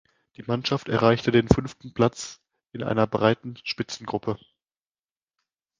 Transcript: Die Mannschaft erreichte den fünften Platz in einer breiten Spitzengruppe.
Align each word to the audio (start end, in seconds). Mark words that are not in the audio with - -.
Die 0.35 0.41
Mannschaft 0.41 0.89
erreichte 0.89 1.29
den 1.31 1.47
fünften 1.47 1.93
Platz 1.93 2.39
in 2.71 2.81
einer 2.81 3.05
breiten 3.05 3.59
Spitzengruppe. 3.63 4.39